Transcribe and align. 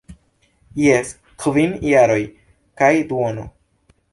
Jes, 0.83 1.11
kvin 1.45 1.75
jaroj 1.91 2.17
kaj 2.83 2.91
duono. 3.13 3.47